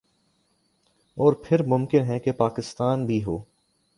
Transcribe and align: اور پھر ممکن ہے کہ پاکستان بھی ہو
اور 1.17 1.33
پھر 1.33 1.63
ممکن 1.63 2.03
ہے 2.03 2.19
کہ 2.19 2.31
پاکستان 2.31 3.05
بھی 3.05 3.23
ہو 3.23 3.37